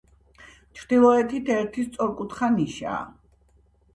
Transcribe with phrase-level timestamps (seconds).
[0.79, 3.03] ჩრდილოეთით ერთი სწორკუთხა ნიშაა.